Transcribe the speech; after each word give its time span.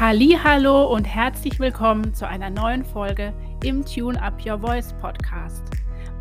Hallo 0.00 0.92
und 0.92 1.04
herzlich 1.04 1.60
willkommen 1.60 2.12
zu 2.14 2.26
einer 2.26 2.50
neuen 2.50 2.84
Folge 2.84 3.32
im 3.62 3.84
Tune 3.84 4.20
Up 4.20 4.44
Your 4.44 4.58
Voice 4.58 4.92
Podcast. 5.00 5.62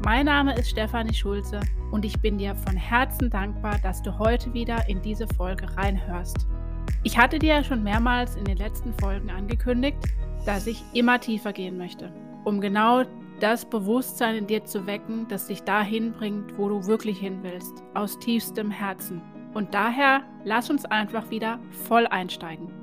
Mein 0.05 0.27
Name 0.27 0.53
ist 0.55 0.69
Stefanie 0.69 1.13
Schulze 1.13 1.59
und 1.91 2.05
ich 2.05 2.21
bin 2.21 2.37
dir 2.37 2.53
von 2.53 2.77
Herzen 2.77 3.31
dankbar, 3.31 3.79
dass 3.81 4.03
du 4.03 4.19
heute 4.19 4.53
wieder 4.53 4.87
in 4.87 5.01
diese 5.01 5.25
Folge 5.35 5.75
reinhörst. 5.75 6.45
Ich 7.01 7.17
hatte 7.17 7.39
dir 7.39 7.55
ja 7.55 7.63
schon 7.63 7.83
mehrmals 7.83 8.35
in 8.35 8.45
den 8.45 8.57
letzten 8.57 8.93
Folgen 8.93 9.31
angekündigt, 9.31 9.97
dass 10.45 10.67
ich 10.67 10.83
immer 10.93 11.19
tiefer 11.19 11.51
gehen 11.51 11.75
möchte, 11.75 12.13
um 12.43 12.61
genau 12.61 13.05
das 13.39 13.65
Bewusstsein 13.65 14.35
in 14.35 14.45
dir 14.45 14.63
zu 14.65 14.85
wecken, 14.85 15.27
das 15.29 15.47
dich 15.47 15.63
dahin 15.63 16.13
bringt, 16.13 16.59
wo 16.59 16.69
du 16.69 16.85
wirklich 16.85 17.17
hin 17.17 17.39
willst, 17.41 17.83
aus 17.95 18.19
tiefstem 18.19 18.69
Herzen. 18.69 19.19
Und 19.55 19.73
daher 19.73 20.21
lass 20.45 20.69
uns 20.69 20.85
einfach 20.85 21.31
wieder 21.31 21.59
voll 21.87 22.05
einsteigen. 22.05 22.82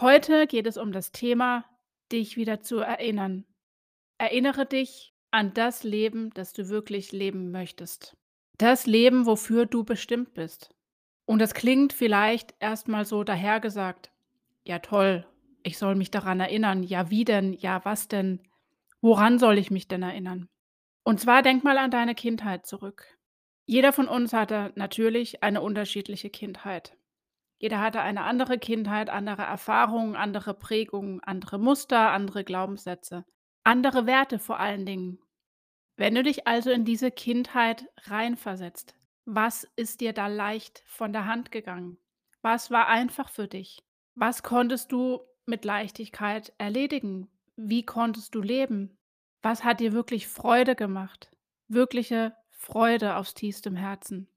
Heute 0.00 0.46
geht 0.46 0.66
es 0.66 0.78
um 0.78 0.92
das 0.92 1.12
Thema, 1.12 1.66
dich 2.10 2.38
wieder 2.38 2.62
zu 2.62 2.78
erinnern. 2.78 3.44
Erinnere 4.16 4.64
dich 4.64 5.12
an 5.30 5.52
das 5.52 5.84
Leben, 5.84 6.30
das 6.32 6.54
du 6.54 6.70
wirklich 6.70 7.12
leben 7.12 7.50
möchtest. 7.50 8.16
Das 8.56 8.86
Leben, 8.86 9.26
wofür 9.26 9.66
du 9.66 9.84
bestimmt 9.84 10.32
bist. 10.32 10.74
Und 11.26 11.38
das 11.38 11.52
klingt 11.52 11.92
vielleicht 11.92 12.54
erstmal 12.60 13.04
so 13.04 13.24
dahergesagt. 13.24 14.10
Ja, 14.64 14.78
toll, 14.78 15.26
ich 15.62 15.76
soll 15.76 15.96
mich 15.96 16.10
daran 16.10 16.40
erinnern. 16.40 16.82
Ja, 16.82 17.10
wie 17.10 17.24
denn? 17.24 17.52
Ja, 17.52 17.84
was 17.84 18.08
denn? 18.08 18.40
Woran 19.02 19.38
soll 19.38 19.58
ich 19.58 19.70
mich 19.70 19.86
denn 19.86 20.02
erinnern? 20.02 20.48
Und 21.04 21.20
zwar 21.20 21.42
denk 21.42 21.62
mal 21.62 21.76
an 21.76 21.90
deine 21.90 22.14
Kindheit 22.14 22.64
zurück. 22.64 23.18
Jeder 23.66 23.92
von 23.92 24.08
uns 24.08 24.32
hatte 24.32 24.72
natürlich 24.76 25.42
eine 25.42 25.60
unterschiedliche 25.60 26.30
Kindheit. 26.30 26.96
Jeder 27.60 27.78
hatte 27.78 28.00
eine 28.00 28.24
andere 28.24 28.58
Kindheit, 28.58 29.10
andere 29.10 29.42
Erfahrungen, 29.42 30.16
andere 30.16 30.54
Prägungen, 30.54 31.20
andere 31.20 31.58
Muster, 31.58 32.10
andere 32.10 32.42
Glaubenssätze, 32.42 33.26
andere 33.64 34.06
Werte 34.06 34.38
vor 34.38 34.58
allen 34.58 34.86
Dingen. 34.86 35.18
Wenn 35.94 36.14
du 36.14 36.22
dich 36.22 36.46
also 36.46 36.70
in 36.70 36.86
diese 36.86 37.10
Kindheit 37.10 37.86
reinversetzt, 38.04 38.94
was 39.26 39.68
ist 39.76 40.00
dir 40.00 40.14
da 40.14 40.28
leicht 40.28 40.82
von 40.86 41.12
der 41.12 41.26
Hand 41.26 41.52
gegangen? 41.52 41.98
Was 42.40 42.70
war 42.70 42.88
einfach 42.88 43.28
für 43.28 43.46
dich? 43.46 43.84
Was 44.14 44.42
konntest 44.42 44.90
du 44.90 45.20
mit 45.44 45.66
Leichtigkeit 45.66 46.54
erledigen? 46.56 47.28
Wie 47.56 47.84
konntest 47.84 48.34
du 48.34 48.40
leben? 48.40 48.96
Was 49.42 49.64
hat 49.64 49.80
dir 49.80 49.92
wirklich 49.92 50.28
Freude 50.28 50.74
gemacht? 50.74 51.30
Wirkliche 51.68 52.34
Freude 52.48 53.16
aus 53.16 53.34
tiefstem 53.34 53.76
Herzen. 53.76 54.28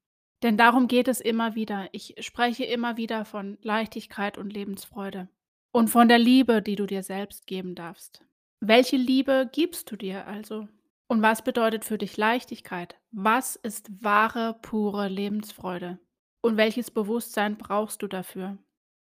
Denn 0.44 0.58
darum 0.58 0.88
geht 0.88 1.08
es 1.08 1.22
immer 1.22 1.54
wieder. 1.54 1.88
Ich 1.92 2.16
spreche 2.18 2.64
immer 2.64 2.98
wieder 2.98 3.24
von 3.24 3.56
Leichtigkeit 3.62 4.36
und 4.36 4.52
Lebensfreude 4.52 5.30
und 5.72 5.88
von 5.88 6.06
der 6.06 6.18
Liebe, 6.18 6.60
die 6.60 6.76
du 6.76 6.84
dir 6.84 7.02
selbst 7.02 7.46
geben 7.46 7.74
darfst. 7.74 8.22
Welche 8.60 8.98
Liebe 8.98 9.48
gibst 9.50 9.90
du 9.90 9.96
dir 9.96 10.26
also? 10.26 10.68
Und 11.08 11.22
was 11.22 11.42
bedeutet 11.42 11.86
für 11.86 11.96
dich 11.96 12.18
Leichtigkeit? 12.18 12.96
Was 13.10 13.56
ist 13.56 14.04
wahre, 14.04 14.58
pure 14.60 15.08
Lebensfreude? 15.08 15.98
Und 16.42 16.58
welches 16.58 16.90
Bewusstsein 16.90 17.56
brauchst 17.56 18.02
du 18.02 18.06
dafür? 18.06 18.58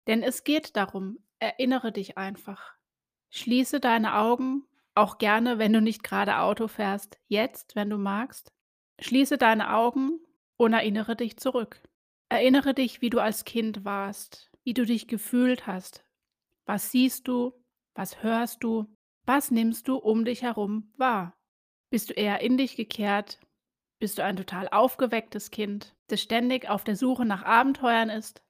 Denn 0.06 0.22
es 0.22 0.42
geht 0.42 0.74
darum, 0.74 1.18
erinnere 1.38 1.92
dich 1.92 2.16
einfach. 2.16 2.72
Schließe 3.28 3.78
deine 3.78 4.16
Augen, 4.16 4.64
auch 4.94 5.18
gerne, 5.18 5.58
wenn 5.58 5.74
du 5.74 5.82
nicht 5.82 6.02
gerade 6.02 6.38
Auto 6.38 6.66
fährst, 6.66 7.18
jetzt, 7.28 7.76
wenn 7.76 7.90
du 7.90 7.98
magst. 7.98 8.54
Schließe 9.00 9.36
deine 9.36 9.74
Augen 9.74 10.18
und 10.56 10.72
erinnere 10.72 11.16
dich 11.16 11.36
zurück. 11.36 11.80
Erinnere 12.28 12.74
dich, 12.74 13.00
wie 13.00 13.10
du 13.10 13.20
als 13.20 13.44
Kind 13.44 13.84
warst, 13.84 14.50
wie 14.64 14.74
du 14.74 14.84
dich 14.84 15.06
gefühlt 15.06 15.66
hast. 15.66 16.04
Was 16.64 16.90
siehst 16.90 17.28
du? 17.28 17.52
Was 17.94 18.22
hörst 18.22 18.64
du? 18.64 18.86
Was 19.24 19.50
nimmst 19.50 19.88
du 19.88 19.96
um 19.96 20.24
dich 20.24 20.42
herum 20.42 20.92
wahr? 20.96 21.36
Bist 21.90 22.10
du 22.10 22.14
eher 22.14 22.40
in 22.40 22.56
dich 22.56 22.76
gekehrt? 22.76 23.40
Bist 23.98 24.18
du 24.18 24.24
ein 24.24 24.36
total 24.36 24.68
aufgewecktes 24.68 25.50
Kind, 25.50 25.96
das 26.08 26.20
ständig 26.20 26.68
auf 26.68 26.84
der 26.84 26.96
Suche 26.96 27.24
nach 27.24 27.44
Abenteuern 27.44 28.10
ist? 28.10 28.42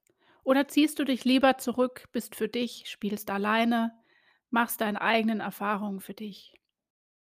Oder 0.43 0.69
ziehst 0.69 0.99
du 0.99 1.05
dich 1.05 1.25
lieber 1.25 1.59
zurück, 1.59 2.09
bist 2.13 2.35
für 2.35 2.49
dich, 2.49 2.85
spielst 2.89 3.31
alleine, 3.31 3.93
machst 4.51 4.81
deine 4.81 5.01
eigenen 5.01 5.41
Erfahrungen 5.41 6.01
für 6.01 6.15
dich? 6.15 6.55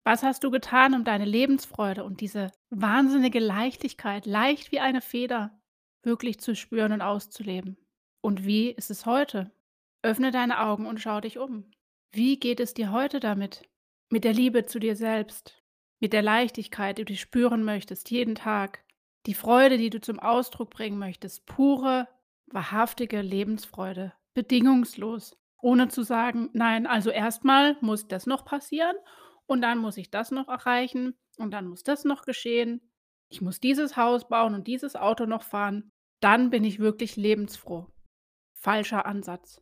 Was 0.05 0.23
hast 0.23 0.45
du 0.45 0.51
getan, 0.51 0.95
um 0.95 1.05
deine 1.05 1.25
Lebensfreude 1.25 2.05
und 2.05 2.21
diese 2.21 2.53
wahnsinnige 2.69 3.41
Leichtigkeit, 3.41 4.27
leicht 4.27 4.71
wie 4.71 4.81
eine 4.81 5.01
Feder, 5.01 5.59
wirklich 6.03 6.39
zu 6.39 6.55
spüren 6.55 6.93
und 6.93 7.01
auszuleben? 7.01 7.79
Und 8.21 8.45
wie 8.45 8.71
ist 8.71 8.91
es 8.91 9.07
heute? 9.07 9.51
Öffne 10.03 10.31
deine 10.31 10.61
Augen 10.61 10.85
und 10.85 11.01
schau 11.01 11.23
dich 11.23 11.39
um. 11.39 11.71
Wie 12.13 12.39
geht 12.39 12.61
es 12.61 12.75
dir 12.75 12.93
heute 12.93 13.19
damit? 13.19 13.67
Mit 14.11 14.25
der 14.25 14.35
Liebe 14.35 14.67
zu 14.67 14.79
dir 14.79 14.95
selbst, 14.95 15.63
mit 16.01 16.13
der 16.13 16.23
Leichtigkeit, 16.23 16.99
die 16.99 17.07
du 17.07 17.17
spüren 17.17 17.65
möchtest, 17.65 18.11
jeden 18.11 18.35
Tag, 18.35 18.85
die 19.25 19.33
Freude, 19.33 19.79
die 19.79 19.89
du 19.89 20.03
zum 20.03 20.21
Ausdruck 20.21 20.69
bringen 20.69 20.99
möchtest, 20.99 21.47
pure, 21.47 22.09
wahrhaftige 22.49 23.23
Lebensfreude, 23.23 24.13
bedingungslos, 24.35 25.39
ohne 25.63 25.89
zu 25.89 26.03
sagen, 26.03 26.51
nein, 26.53 26.87
also 26.87 27.09
erstmal 27.09 27.79
muss 27.81 28.07
das 28.07 28.27
noch 28.27 28.45
passieren 28.45 28.97
und 29.47 29.63
dann 29.63 29.79
muss 29.79 29.97
ich 29.97 30.11
das 30.11 30.31
noch 30.31 30.49
erreichen 30.49 31.15
und 31.37 31.51
dann 31.51 31.67
muss 31.67 31.83
das 31.83 32.05
noch 32.05 32.25
geschehen. 32.25 32.81
Ich 33.29 33.41
muss 33.41 33.61
dieses 33.61 33.97
Haus 33.97 34.29
bauen 34.29 34.55
und 34.55 34.67
dieses 34.67 34.97
Auto 34.97 35.27
noch 35.27 35.43
fahren. 35.43 35.91
Dann 36.21 36.51
bin 36.51 36.65
ich 36.65 36.79
wirklich 36.79 37.17
lebensfroh. 37.17 37.87
Falscher 38.55 39.07
Ansatz. 39.07 39.61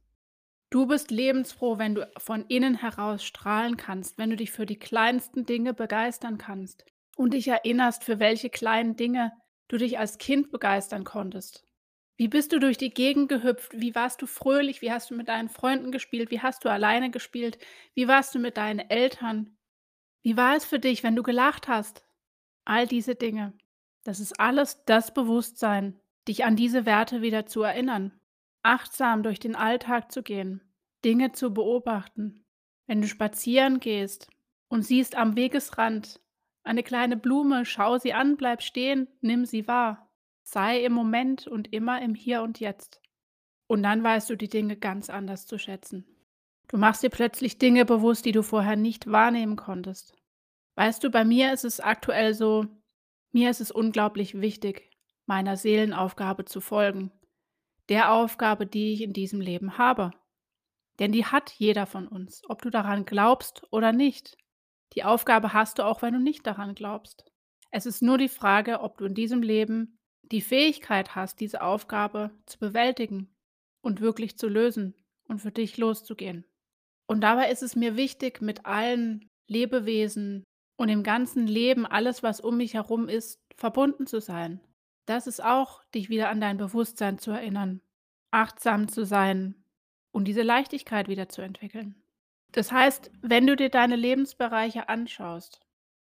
Du 0.71 0.87
bist 0.87 1.10
lebensfroh, 1.10 1.78
wenn 1.78 1.94
du 1.94 2.10
von 2.16 2.47
innen 2.47 2.75
heraus 2.75 3.25
strahlen 3.25 3.76
kannst, 3.76 4.16
wenn 4.16 4.31
du 4.31 4.37
dich 4.37 4.53
für 4.53 4.65
die 4.65 4.78
kleinsten 4.78 5.44
Dinge 5.44 5.75
begeistern 5.75 6.38
kannst 6.38 6.84
und 7.16 7.34
dich 7.34 7.48
erinnerst, 7.48 8.04
für 8.04 8.19
welche 8.19 8.48
kleinen 8.48 8.97
Dinge 8.97 9.32
du 9.69 9.76
dich 9.76 9.98
als 9.98 10.19
Kind 10.19 10.50
begeistern 10.50 11.04
konntest. 11.04 11.66
Wie 12.16 12.28
bist 12.28 12.53
du 12.53 12.59
durch 12.59 12.78
die 12.78 12.94
Gegend 12.94 13.28
gehüpft? 13.28 13.72
Wie 13.75 13.94
warst 13.94 14.22
du 14.22 14.26
fröhlich? 14.26 14.81
Wie 14.81 14.92
hast 14.92 15.10
du 15.10 15.15
mit 15.15 15.28
deinen 15.28 15.48
Freunden 15.48 15.91
gespielt? 15.92 16.31
Wie 16.31 16.41
hast 16.41 16.65
du 16.65 16.71
alleine 16.71 17.10
gespielt? 17.10 17.59
Wie 17.94 18.06
warst 18.06 18.34
du 18.34 18.38
mit 18.38 18.56
deinen 18.56 18.78
Eltern? 18.78 19.56
Wie 20.22 20.37
war 20.37 20.56
es 20.56 20.65
für 20.65 20.78
dich, 20.78 21.03
wenn 21.03 21.16
du 21.16 21.22
gelacht 21.22 21.69
hast? 21.69 22.05
All 22.65 22.87
diese 22.87 23.15
Dinge. 23.15 23.53
Das 24.05 24.21
ist 24.21 24.38
alles 24.38 24.84
das 24.84 25.12
Bewusstsein, 25.15 26.00
dich 26.28 26.44
an 26.44 26.56
diese 26.56 26.87
Werte 26.87 27.22
wieder 27.22 27.47
zu 27.47 27.62
erinnern. 27.62 28.12
Achtsam 28.62 29.22
durch 29.22 29.41
den 29.41 29.56
Alltag 29.56 30.12
zu 30.12 30.22
gehen, 30.22 30.62
Dinge 31.05 31.33
zu 31.33 31.53
beobachten. 31.53 32.44
Wenn 32.87 33.00
du 33.00 33.09
spazieren 33.09 33.81
gehst 33.81 34.28
und 34.69 34.83
siehst 34.83 35.16
am 35.16 35.37
Wegesrand 35.37 36.21
eine 36.62 36.84
kleine 36.84 37.16
Blume, 37.16 37.65
schau 37.65 37.99
sie 37.99 38.12
an, 38.12 38.37
bleib 38.37 38.62
stehen, 38.62 39.09
nimm 39.21 39.44
sie 39.44 39.66
wahr. 39.66 40.09
Sei 40.44 40.84
im 40.84 40.93
Moment 40.93 41.47
und 41.47 41.72
immer 41.72 42.00
im 42.03 42.15
Hier 42.15 42.43
und 42.43 42.60
Jetzt. 42.60 43.00
Und 43.66 43.83
dann 43.83 44.03
weißt 44.03 44.31
du 44.31 44.37
die 44.37 44.49
Dinge 44.49 44.77
ganz 44.77 45.10
anders 45.10 45.47
zu 45.47 45.59
schätzen. 45.59 46.11
Du 46.68 46.78
machst 46.78 47.02
dir 47.02 47.10
plötzlich 47.10 47.58
Dinge 47.58 47.84
bewusst, 47.84 48.24
die 48.24 48.32
du 48.32 48.42
vorher 48.42 48.76
nicht 48.76 49.10
wahrnehmen 49.10 49.56
konntest. 49.56 50.14
Weißt 50.74 51.04
du, 51.04 51.10
bei 51.10 51.24
mir 51.24 51.52
ist 51.52 51.64
es 51.64 51.80
aktuell 51.80 52.34
so, 52.34 52.66
mir 53.32 53.50
ist 53.50 53.60
es 53.60 53.70
unglaublich 53.70 54.40
wichtig, 54.40 54.90
meiner 55.26 55.56
Seelenaufgabe 55.56 56.44
zu 56.44 56.60
folgen. 56.60 57.12
Der 57.88 58.12
Aufgabe, 58.12 58.66
die 58.66 58.92
ich 58.92 59.02
in 59.02 59.12
diesem 59.12 59.40
Leben 59.40 59.76
habe. 59.78 60.12
Denn 60.98 61.12
die 61.12 61.26
hat 61.26 61.52
jeder 61.52 61.86
von 61.86 62.06
uns, 62.06 62.42
ob 62.48 62.62
du 62.62 62.70
daran 62.70 63.04
glaubst 63.04 63.62
oder 63.70 63.92
nicht. 63.92 64.36
Die 64.94 65.04
Aufgabe 65.04 65.52
hast 65.52 65.78
du 65.78 65.84
auch, 65.84 66.02
wenn 66.02 66.14
du 66.14 66.20
nicht 66.20 66.46
daran 66.46 66.74
glaubst. 66.74 67.24
Es 67.70 67.86
ist 67.86 68.03
nur 68.03 68.18
die 68.18 68.28
Frage, 68.28 68.80
ob 68.80 68.98
du 68.98 69.06
in 69.06 69.15
diesem 69.15 69.42
Leben 69.42 69.98
die 70.22 70.42
Fähigkeit 70.42 71.15
hast, 71.15 71.41
diese 71.41 71.62
Aufgabe 71.62 72.30
zu 72.47 72.58
bewältigen 72.58 73.34
und 73.80 74.00
wirklich 74.00 74.38
zu 74.38 74.48
lösen 74.48 74.94
und 75.24 75.41
für 75.41 75.50
dich 75.50 75.78
loszugehen. 75.78 76.44
Und 77.07 77.21
dabei 77.22 77.51
ist 77.51 77.63
es 77.63 77.77
mir 77.77 77.97
wichtig, 77.97 78.41
mit 78.41 78.66
allen 78.66 79.28
Lebewesen 79.47 80.45
und 80.77 80.89
im 80.89 81.03
ganzen 81.03 81.47
Leben, 81.47 81.87
alles, 81.87 82.22
was 82.22 82.41
um 82.41 82.57
mich 82.57 82.75
herum 82.75 83.09
ist, 83.09 83.41
verbunden 83.57 84.07
zu 84.07 84.21
sein. 84.21 84.60
Das 85.07 85.27
ist 85.27 85.43
auch, 85.43 85.84
dich 85.95 86.09
wieder 86.09 86.28
an 86.28 86.41
dein 86.41 86.57
Bewusstsein 86.57 87.19
zu 87.19 87.31
erinnern, 87.33 87.81
achtsam 88.31 88.89
zu 88.89 89.04
sein 89.04 89.63
und 90.13 90.27
diese 90.27 90.43
Leichtigkeit 90.43 91.09
wieder 91.09 91.28
zu 91.28 91.43
entwickeln. 91.43 92.03
Das 92.53 92.71
heißt, 92.71 93.10
wenn 93.22 93.47
du 93.47 93.57
dir 93.57 93.71
deine 93.71 93.97
Lebensbereiche 93.97 94.89
anschaust, 94.89 95.60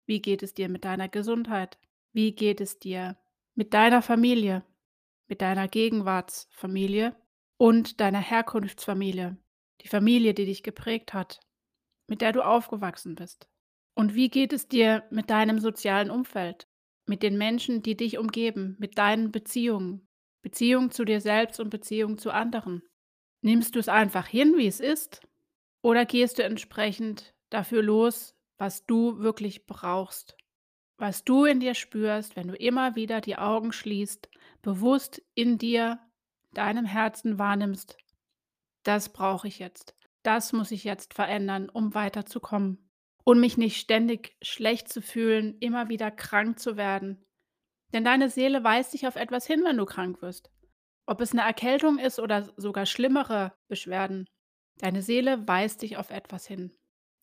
wie 0.06 0.22
geht 0.22 0.42
es 0.42 0.54
dir 0.54 0.70
mit 0.70 0.86
deiner 0.86 1.10
Gesundheit? 1.10 1.78
Wie 2.14 2.34
geht 2.34 2.62
es 2.62 2.80
dir 2.80 3.18
mit 3.56 3.74
deiner 3.74 4.02
Familie, 4.02 4.64
mit 5.28 5.42
deiner 5.42 5.68
Gegenwartsfamilie 5.68 7.16
und 7.58 8.00
deiner 8.00 8.22
Herkunftsfamilie? 8.22 9.38
Die 9.82 9.88
Familie, 9.88 10.34
die 10.34 10.46
dich 10.46 10.64
geprägt 10.64 11.14
hat, 11.14 11.40
mit 12.08 12.22
der 12.22 12.32
du 12.32 12.42
aufgewachsen 12.42 13.16
bist? 13.16 13.48
Und 13.96 14.16
wie 14.16 14.30
geht 14.30 14.54
es 14.54 14.68
dir 14.68 15.04
mit 15.10 15.30
deinem 15.30 15.60
sozialen 15.60 16.12
Umfeld? 16.12 16.68
mit 17.08 17.24
den 17.24 17.38
Menschen, 17.38 17.82
die 17.82 17.96
dich 17.96 18.18
umgeben, 18.18 18.76
mit 18.80 18.98
deinen 18.98 19.32
Beziehungen, 19.32 20.08
Beziehung 20.42 20.92
zu 20.92 21.06
dir 21.06 21.22
selbst 21.22 21.60
und 21.60 21.70
Beziehung 21.70 22.18
zu 22.18 22.32
anderen? 22.32 22.84
Nimmst 23.42 23.76
du 23.76 23.80
es 23.80 23.90
einfach 23.90 24.28
hin, 24.28 24.58
wie 24.58 24.68
es 24.68 24.80
ist, 24.80 25.22
oder 25.82 26.06
gehst 26.06 26.38
du 26.38 26.44
entsprechend 26.44 27.34
dafür 27.50 27.82
los, 27.82 28.36
was 28.58 28.86
du 28.86 29.20
wirklich 29.20 29.66
brauchst? 29.66 30.36
Was 30.98 31.24
du 31.24 31.46
in 31.46 31.60
dir 31.60 31.76
spürst, 31.76 32.36
wenn 32.36 32.48
du 32.48 32.56
immer 32.56 32.96
wieder 32.96 33.22
die 33.22 33.38
Augen 33.38 33.72
schließt, 33.72 34.30
bewusst 34.62 35.22
in 35.36 35.58
dir, 35.58 36.00
deinem 36.54 36.86
Herzen 36.86 37.38
wahrnimmst: 37.38 37.98
„Das 38.88 39.10
brauche 39.10 39.50
ich 39.50 39.60
jetzt. 39.60 39.98
Das 40.24 40.54
muss 40.54 40.72
ich 40.72 40.86
jetzt 40.86 41.14
verändern, 41.14 41.68
um 41.68 41.94
weiterzukommen 41.94 42.90
und 43.26 43.38
mich 43.42 43.58
nicht 43.58 43.82
ständig 43.82 44.38
schlecht 44.42 44.88
zu 44.88 45.02
fühlen, 45.02 45.58
immer 45.60 45.90
wieder 45.90 46.10
krank 46.10 46.58
zu 46.58 46.78
werden.“ 46.78 47.26
Denn 47.94 48.06
deine 48.06 48.30
Seele 48.30 48.64
weist 48.64 48.94
dich 48.94 49.06
auf 49.06 49.18
etwas 49.18 49.46
hin, 49.46 49.62
wenn 49.66 49.76
du 49.76 49.86
krank 49.86 50.22
wirst. 50.22 50.52
Ob 51.06 51.20
es 51.20 51.34
'ne 51.34 51.42
Erkältung 51.42 52.00
ist 52.00 52.18
oder 52.18 52.44
sogar 52.56 52.86
schlimmere 52.86 53.52
Beschwerden. 53.68 54.30
Deine 54.78 55.02
Seele 55.02 55.46
weist 55.50 55.82
dich 55.82 55.98
auf 55.98 56.10
etwas 56.10 56.48
hin. 56.48 56.72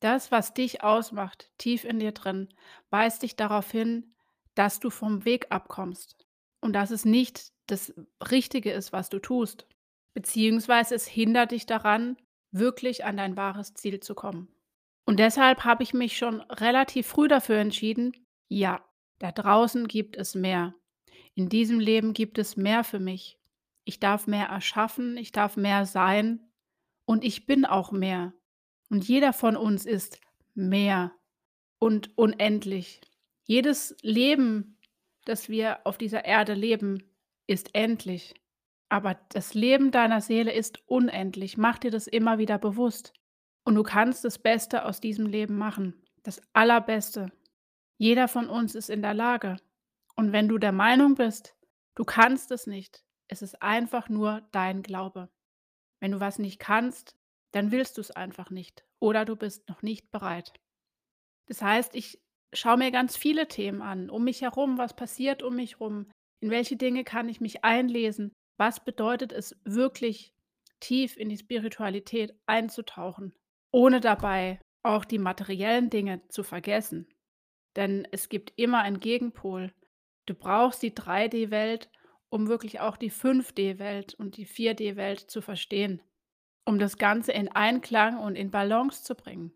Das, 0.01 0.31
was 0.31 0.53
dich 0.53 0.83
ausmacht, 0.83 1.51
tief 1.57 1.85
in 1.85 1.99
dir 1.99 2.13
drin, 2.13 2.51
weist 2.91 3.23
dich 3.23 3.37
darauf 3.37 3.71
hin, 3.71 4.15
dass 4.55 4.81
du 4.81 4.91
vom 4.91 5.25
Weg 5.25 5.47
abkommst 5.49 6.27
und 6.61 6.75
dass 6.75 6.91
es 6.91 7.07
nicht 7.07 7.53
das 7.69 7.95
Richtige 8.31 8.71
ist, 8.71 8.93
was 8.93 9.09
du 9.09 9.19
tust, 9.19 9.67
beziehungsweise 10.15 10.95
es 10.95 11.07
hindert 11.07 11.51
dich 11.51 11.67
daran, 11.67 12.17
wirklich 12.51 13.05
an 13.05 13.17
dein 13.17 13.37
wahres 13.37 13.75
Ziel 13.75 14.01
zu 14.01 14.15
kommen. 14.15 14.49
Und 15.05 15.19
deshalb 15.19 15.65
habe 15.65 15.83
ich 15.83 15.93
mich 15.93 16.17
schon 16.17 16.41
relativ 16.43 17.07
früh 17.07 17.29
dafür 17.29 17.59
entschieden: 17.59 18.13
„Ja, 18.49 18.85
da 19.19 19.33
draußen 19.33 19.87
gibt 19.89 20.17
es 20.17 20.35
mehr. 20.35 20.75
In 21.35 21.49
diesem 21.49 21.81
Leben 21.81 22.15
gibt 22.15 22.39
es 22.39 22.57
mehr 22.57 22.85
für 22.85 23.01
mich. 23.01 23.39
Ich 23.85 24.01
darf 24.01 24.27
mehr 24.27 24.47
erschaffen, 24.47 25.17
ich 25.17 25.33
darf 25.33 25.57
mehr 25.57 25.85
sein 25.85 26.49
und 27.05 27.25
ich 27.25 27.45
bin 27.47 27.65
auch 27.67 27.93
mehr.“ 27.93 28.33
Und 28.89 29.07
jeder 29.07 29.33
von 29.33 29.57
uns 29.57 29.85
ist 29.85 30.21
mehr 30.55 31.13
und 31.79 32.17
unendlich. 32.17 33.01
Jedes 33.45 33.97
Leben, 34.01 34.79
das 35.25 35.49
wir 35.49 35.87
auf 35.87 35.99
dieser 35.99 36.25
Erde 36.25 36.55
leben, 36.55 37.03
ist 37.47 37.75
endlich. 37.75 38.35
Aber 38.89 39.19
das 39.31 39.55
Leben 39.55 39.91
deiner 39.91 40.21
Seele 40.21 40.53
ist 40.53 40.83
unendlich. 40.87 41.57
Mach 41.57 41.79
dir 41.79 41.91
das 41.91 42.07
immer 42.07 42.39
wieder 42.39 42.59
bewusst. 42.59 43.13
Und 43.65 43.75
du 43.75 43.83
kannst 43.83 44.25
das 44.25 44.39
Beste 44.39 44.85
aus 44.85 45.01
diesem 45.01 45.27
Leben 45.27 45.57
machen, 45.57 45.95
das 46.23 46.43
Allerbeste. 46.53 47.33
Jeder 47.99 48.29
von 48.29 48.49
uns 48.49 48.75
ist 48.75 48.91
in 48.91 49.03
der 49.03 49.15
Lage. 49.15 49.57
Und 50.17 50.33
wenn 50.33 50.49
du 50.49 50.59
der 50.59 50.73
Meinung 50.73 51.15
bist, 51.15 51.57
du 51.95 52.05
kannst 52.05 52.51
es 52.51 52.67
nicht, 52.67 53.05
es 53.29 53.43
ist 53.43 53.63
einfach 53.63 54.09
nur 54.09 54.43
dein 54.53 54.83
Glaube. 54.83 55.31
Wenn 56.01 56.13
du 56.13 56.21
was 56.21 56.39
nicht 56.39 56.59
kannst, 56.59 57.17
dann 57.53 57.73
willst 57.73 57.97
du's 57.97 58.11
einfach 58.11 58.51
nicht 58.51 58.85
oder 59.01 59.25
du 59.25 59.37
bist 59.37 59.69
noch 59.69 59.83
nicht 59.83 60.11
bereit. 60.11 60.53
Das 61.47 61.63
heißt, 61.63 61.95
ich 61.95 62.21
schaue 62.53 62.77
mir 62.77 62.91
ganz 62.91 63.17
viele 63.17 63.49
Themen 63.49 63.83
an, 63.83 64.11
um 64.11 64.25
mich 64.25 64.43
herum, 64.43 64.79
was 64.79 64.95
passiert 64.95 65.43
um 65.43 65.57
mich 65.57 65.81
rum, 65.81 66.11
in 66.41 66.51
welche 66.51 66.77
Dinge 66.77 67.05
kann 67.05 67.29
ich 67.29 67.41
mich 67.41 67.65
einlesen, 67.65 68.33
was 68.57 68.85
bedeutet 68.85 69.33
es 69.33 69.57
wirklich, 69.65 70.35
tief 70.81 71.17
in 71.17 71.29
die 71.29 71.39
Spiritualität 71.39 72.35
einzutauchen, 72.47 73.35
ohne 73.73 74.01
dabei 74.01 74.61
auch 74.83 75.05
die 75.05 75.19
materiellen 75.19 75.89
Dinge 75.89 76.27
zu 76.29 76.43
vergessen. 76.43 77.09
Denn 77.77 78.07
es 78.13 78.29
gibt 78.29 78.53
immer 78.57 78.81
einen 78.83 79.01
Gegenpol. 79.01 79.73
Du 80.27 80.35
brauchst 80.35 80.83
die 80.83 80.93
3D-Welt, 80.93 81.91
um 82.29 82.49
wirklich 82.49 82.81
auch 82.81 82.97
die 82.97 83.11
5D-Welt 83.11 84.15
und 84.15 84.37
die 84.37 84.47
4D-Welt 84.47 85.21
zu 85.21 85.41
verstehen, 85.41 86.03
um 86.65 86.79
das 86.79 86.99
Ganze 86.99 87.33
in 87.33 87.49
Einklang 87.49 88.19
und 88.19 88.37
in 88.37 88.51
Balance 88.51 89.05
zu 89.05 89.15
bringen. 89.15 89.53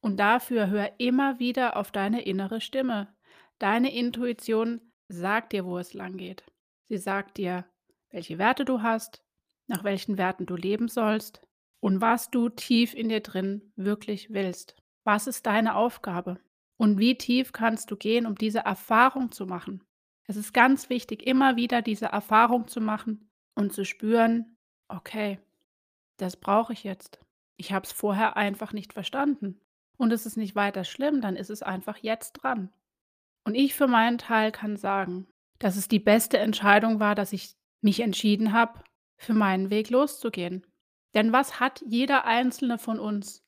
Und 0.00 0.18
dafür 0.18 0.68
hör 0.68 0.92
immer 0.98 1.38
wieder 1.40 1.76
auf 1.76 1.90
deine 1.90 2.22
innere 2.22 2.60
Stimme. 2.60 3.12
Deine 3.58 3.92
Intuition 3.92 4.80
sagt 5.08 5.52
dir, 5.52 5.64
wo 5.64 5.78
es 5.78 5.92
langgeht. 5.92 6.44
Sie 6.88 6.98
sagt 6.98 7.38
dir, 7.38 7.64
welche 8.10 8.38
Werte 8.38 8.64
du 8.64 8.82
hast, 8.82 9.22
nach 9.66 9.84
welchen 9.84 10.18
Werten 10.18 10.46
du 10.46 10.56
leben 10.56 10.88
sollst 10.88 11.42
und 11.80 12.00
was 12.00 12.30
du 12.30 12.48
tief 12.48 12.94
in 12.94 13.08
dir 13.08 13.20
drin 13.20 13.72
wirklich 13.76 14.30
willst. 14.32 14.76
Was 15.04 15.26
ist 15.26 15.46
deine 15.46 15.74
Aufgabe? 15.74 16.38
Und 16.76 16.98
wie 16.98 17.16
tief 17.16 17.52
kannst 17.52 17.90
du 17.90 17.96
gehen, 17.96 18.26
um 18.26 18.34
diese 18.34 18.60
Erfahrung 18.60 19.32
zu 19.32 19.46
machen? 19.46 19.84
Es 20.26 20.36
ist 20.36 20.52
ganz 20.52 20.90
wichtig, 20.90 21.26
immer 21.26 21.56
wieder 21.56 21.82
diese 21.82 22.06
Erfahrung 22.06 22.68
zu 22.68 22.80
machen 22.80 23.30
und 23.54 23.72
zu 23.72 23.84
spüren: 23.84 24.56
„Okay, 24.88 25.38
das 26.18 26.36
brauche 26.36 26.72
ich 26.72 26.84
jetzt. 26.84 27.20
Ich 27.56 27.72
habe 27.72 27.84
es 27.86 27.92
vorher 27.92 28.36
einfach 28.36 28.72
nicht 28.72 28.92
verstanden 28.92 29.60
und 29.96 30.12
es 30.12 30.26
ist 30.26 30.36
nicht 30.36 30.54
weiter 30.54 30.84
schlimm, 30.84 31.20
dann 31.20 31.36
ist 31.36 31.50
es 31.50 31.62
einfach 31.62 31.98
jetzt 31.98 32.34
dran.“ 32.34 32.70
Und 33.44 33.54
ich 33.54 33.74
für 33.74 33.88
meinen 33.88 34.18
Teil 34.18 34.52
kann 34.52 34.76
sagen, 34.76 35.26
dass 35.58 35.76
es 35.76 35.88
die 35.88 35.98
beste 35.98 36.38
Entscheidung 36.38 37.00
war, 37.00 37.14
dass 37.14 37.32
ich 37.32 37.57
mich 37.80 38.00
entschieden 38.00 38.52
habe, 38.52 38.82
für 39.16 39.34
meinen 39.34 39.70
Weg 39.70 39.90
loszugehen. 39.90 40.66
Denn 41.14 41.32
was 41.32 41.60
hat 41.60 41.82
jeder 41.86 42.24
Einzelne 42.24 42.78
von 42.78 42.98
uns, 43.00 43.42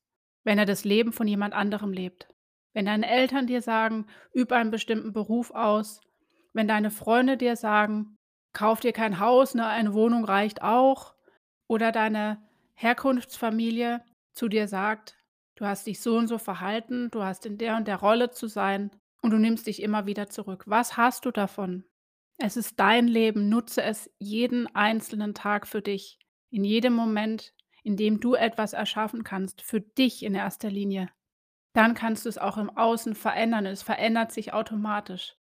wenn 0.44 0.58
er 0.58 0.66
das 0.66 0.84
Leben 0.84 1.12
von 1.12 1.28
jemand 1.28 1.54
anderem 1.54 1.92
lebt? 1.92 2.28
Wenn 2.72 2.86
deine 2.86 3.08
Eltern 3.08 3.46
dir 3.46 3.62
sagen: 3.62 4.06
„Übe 4.32 4.56
einen 4.56 4.70
bestimmten 4.70 5.12
Beruf 5.12 5.50
aus“, 5.52 6.00
wenn 6.52 6.68
deine 6.68 6.90
Freunde 6.90 7.36
dir 7.36 7.56
sagen: 7.56 8.16
„Kauf 8.52 8.80
dir 8.80 8.92
kein 8.92 9.20
Haus, 9.20 9.54
ne, 9.54 9.66
eine 9.66 9.94
Wohnung 9.94 10.24
reicht 10.24 10.62
auch“, 10.62 11.14
oder 11.68 11.92
deine 11.92 12.42
Herkunftsfamilie 12.74 14.02
zu 14.32 14.48
dir 14.48 14.68
sagt: 14.68 15.16
„Du 15.56 15.66
hast 15.66 15.86
dich 15.86 16.00
so 16.00 16.16
und 16.16 16.28
so 16.28 16.38
verhalten, 16.38 17.10
du 17.10 17.22
hast 17.22 17.46
in 17.46 17.58
der 17.58 17.76
und 17.76 17.86
der 17.88 17.96
Rolle 17.96 18.30
zu 18.30 18.46
sein 18.48 18.90
und 19.22 19.30
du 19.32 19.38
nimmst 19.38 19.66
dich 19.66 19.82
immer 19.82 20.06
wieder 20.06 20.28
zurück.“ 20.28 20.64
Was 20.66 20.96
hast 20.96 21.24
du 21.26 21.30
davon? 21.30 21.84
Es 22.42 22.56
ist 22.56 22.80
dein 22.80 23.06
Leben, 23.06 23.50
nutze 23.50 23.82
es 23.82 24.10
jeden 24.18 24.66
einzelnen 24.74 25.34
Tag 25.34 25.66
für 25.66 25.82
dich, 25.82 26.18
in 26.50 26.64
jedem 26.64 26.94
Moment, 26.94 27.52
in 27.82 27.98
dem 27.98 28.18
du 28.18 28.34
etwas 28.34 28.72
erschaffen 28.72 29.24
kannst, 29.24 29.60
für 29.60 29.82
dich 29.82 30.22
in 30.22 30.34
erster 30.34 30.70
Linie. 30.70 31.10
Dann 31.74 31.94
kannst 31.94 32.24
du's 32.24 32.38
auch 32.38 32.56
im 32.56 32.70
Außen 32.70 33.14
verändern. 33.14 33.66
Es 33.66 33.82
verändert 33.82 34.32
sich 34.32 34.54
automatisch. 34.54 35.36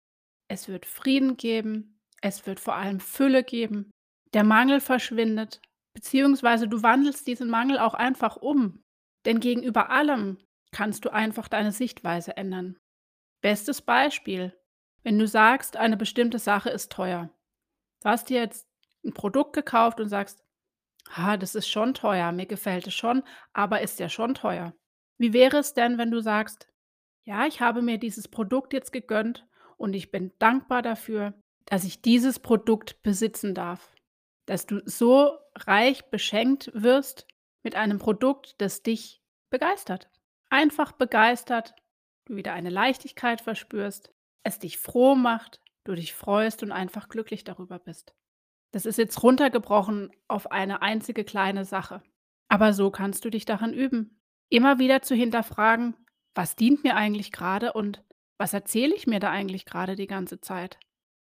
Es 0.49 0.69
wird 0.69 0.87
Frieden 0.87 1.37
geben, 1.37 1.99
es 2.23 2.47
wird 2.47 2.61
vor 2.61 2.77
allem 2.77 3.01
Fülle 3.01 3.43
geben. 3.43 3.91
Der 4.33 4.45
Mangel 4.45 4.81
verschwindet, 4.81 5.61
beziehungsweise 5.95 6.69
du 6.69 6.83
wandelst 6.85 7.27
diesen 7.27 7.51
Mangel 7.51 7.79
auch 7.79 7.95
einfach 7.95 8.37
um. 8.37 8.83
Denn 9.27 9.41
gegenüber 9.41 9.91
allem 9.91 10.39
kannst 10.71 11.05
du 11.05 11.13
einfach 11.13 11.49
deine 11.49 11.73
Sichtweise 11.73 12.37
ändern. 12.37 12.79
Bestes 13.43 13.83
Beispiel: 13.83 14.57
Wenn 15.05 15.19
du 15.19 15.29
sagst, 15.29 15.77
eine 15.77 15.99
bestimmte 15.99 16.39
Sache 16.39 16.71
ist 16.71 16.91
teuer. 16.91 17.29
Du 18.03 18.09
hast 18.09 18.31
dir 18.31 18.41
jetzt 18.41 18.67
'n 19.05 19.13
Produkt 19.13 19.53
gekauft 19.55 20.01
und 20.01 20.09
sagst: 20.09 20.43
„Ah, 21.15 21.37
das 21.37 21.55
ist 21.55 21.69
schon 21.69 21.95
teuer, 21.95 22.33
mir 22.33 22.47
gefällt 22.47 22.87
es 22.89 22.95
schon, 22.95 23.23
aber 23.53 23.83
ist 23.83 24.01
ja 24.01 24.09
schon 24.09 24.35
teuer.“ 24.35 24.75
Wie 25.19 25.35
wäre 25.35 25.59
es 25.59 25.75
denn, 25.75 25.99
wenn 25.99 26.11
du 26.13 26.21
sagst: 26.21 26.69
„Ja, 27.25 27.47
ich 27.47 27.61
habe 27.61 27.83
mir 27.83 27.99
dieses 27.99 28.29
Produkt 28.29 28.73
jetzt 28.73 28.93
gegönnt 28.93 29.47
und 29.79 29.95
ich 29.95 30.13
bin 30.13 30.33
dankbar 30.39 30.83
dafür, 30.83 31.35
dass 31.67 31.85
ich 31.85 32.03
dieses 32.03 32.41
Produkt 32.41 33.03
besitzen 33.03 33.55
darf.“ 33.55 33.95
Dass 34.47 34.67
du 34.67 34.83
so 34.87 35.39
reich 35.57 36.07
beschenkt 36.11 36.71
wirst 36.75 37.29
mit 37.65 37.75
einem 37.77 37.99
Produkt, 37.99 38.57
das 38.63 38.83
dich 38.85 39.23
begeistert. 39.51 40.11
Einfach 40.51 40.93
begeistert, 40.93 41.75
du 42.27 42.37
wieder 42.37 42.55
eine 42.55 42.71
Leichtigkeit 42.71 43.43
verspürst, 43.43 44.14
es 44.45 44.59
dich 44.59 44.79
froh 44.79 45.15
macht, 45.15 45.61
du 45.85 45.95
dich 45.95 46.15
freust 46.15 46.63
und 46.63 46.73
einfach 46.73 47.09
glücklich 47.09 47.45
darüber 47.45 47.79
bist. 47.79 48.15
Das 48.73 48.87
ist 48.87 48.99
jetzt 48.99 49.23
runtergebrochen 49.23 50.11
auf 50.29 50.51
eine 50.51 50.83
einzige 50.83 51.25
kleine 51.25 51.65
Sache. 51.65 52.03
Aber 52.49 52.73
so 52.73 52.91
kannst 52.91 53.25
du 53.25 53.31
dich 53.31 53.45
darin 53.45 53.73
üben, 53.73 54.21
immer 54.51 54.79
wieder 54.79 55.03
zu 55.03 55.15
hinterfragen: 55.15 55.97
„Was 56.35 56.57
dient 56.57 56.85
mir 56.85 56.97
eigentlich 56.97 57.33
grade 57.33 57.73
und 57.73 58.05
was 58.39 58.53
erzähle 58.53 58.95
ich 58.95 59.07
mir 59.07 59.21
da 59.21 59.31
eigentlich 59.31 59.65
grade 59.65 59.97
die 59.97 60.07
ganze 60.07 60.41
Zeit? 60.41 60.79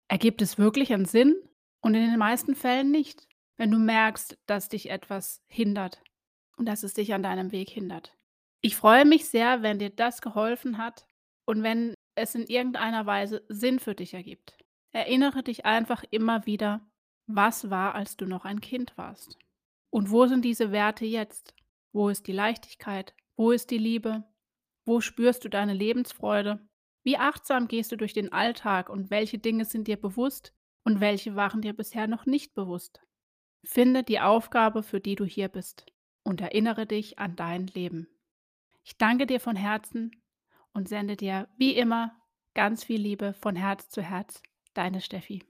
Ergibt 0.08 0.42
es 0.42 0.58
wirklich 0.58 0.92
einen 0.92 1.04
Sinn?“ 1.04 1.36
Und 1.80 1.94
in 1.94 2.10
den 2.10 2.18
meisten 2.18 2.54
Fällen 2.54 2.90
nicht, 2.90 3.26
wenn 3.56 3.70
du 3.70 3.78
merkst, 3.78 4.38
dass 4.46 4.68
dich 4.68 4.90
etwas 4.90 5.42
hindert 5.48 6.02
und 6.56 6.66
dass 6.66 6.82
es 6.82 6.94
dich 6.94 7.14
an 7.14 7.22
deinem 7.22 7.52
Weg 7.52 7.70
hindert. 7.70 8.14
Ich 8.60 8.76
freue 8.76 9.04
mich 9.04 9.26
sehr, 9.28 9.62
wenn 9.62 9.78
dir 9.78 9.90
das 9.90 10.20
geholfen 10.20 10.78
hat 10.78 11.06
und 11.46 11.62
wenn 11.62 11.94
es 12.18 12.34
in 12.34 12.46
irgendeiner 12.46 13.06
Weise 13.06 13.44
Sinn 13.48 13.78
für 13.78 13.94
dich 13.94 14.14
ergibt. 14.14 14.56
Erinnere 14.92 15.42
dich 15.42 15.66
einfach 15.66 16.04
immer 16.10 16.46
wieder, 16.46 16.80
was 17.26 17.70
war, 17.70 17.94
als 17.94 18.16
du 18.16 18.26
noch 18.26 18.44
ein 18.44 18.60
Kind 18.60 18.96
warst. 18.96 19.38
Und 19.90 20.10
wo 20.10 20.26
sind 20.26 20.44
diese 20.44 20.72
Werte 20.72 21.04
jetzt? 21.04 21.54
Wo 21.92 22.08
ist 22.08 22.26
die 22.26 22.32
Leichtigkeit? 22.32 23.14
Wo 23.36 23.50
ist 23.50 23.70
die 23.70 23.78
Liebe? 23.78 24.24
Wo 24.84 25.00
spürst 25.00 25.44
du 25.44 25.48
deine 25.48 25.74
Lebensfreude? 25.74 26.66
Wie 27.04 27.16
achtsam 27.16 27.68
gehst 27.68 27.92
du 27.92 27.96
durch 27.96 28.12
den 28.12 28.32
Alltag 28.32 28.90
und 28.90 29.10
welche 29.10 29.38
Dinge 29.38 29.64
sind 29.64 29.88
dir 29.88 29.96
bewusst 29.96 30.52
und 30.84 31.00
welche 31.00 31.36
waren 31.36 31.62
dir 31.62 31.72
bisher 31.72 32.06
noch 32.06 32.26
nicht 32.26 32.54
bewusst? 32.54 33.00
Finde 33.64 34.02
die 34.02 34.20
Aufgabe, 34.20 34.82
für 34.82 35.00
die 35.00 35.14
du 35.14 35.24
hier 35.24 35.48
bist 35.48 35.86
und 36.22 36.40
erinnere 36.40 36.86
dich 36.86 37.18
an 37.18 37.36
dein 37.36 37.66
Leben. 37.66 38.08
Ich 38.84 38.96
danke 38.96 39.26
dir 39.26 39.40
von 39.40 39.56
Herzen, 39.56 40.10
und 40.72 40.88
sende 40.88 41.16
dir 41.16 41.48
wie 41.56 41.72
immer 41.72 42.16
ganz 42.54 42.84
viel 42.84 43.00
Liebe 43.00 43.34
von 43.34 43.56
Herz 43.56 43.88
zu 43.88 44.02
Herz. 44.02 44.42
Deine 44.74 45.00
Steffi. 45.00 45.47